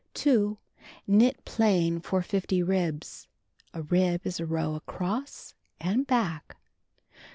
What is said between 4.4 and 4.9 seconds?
row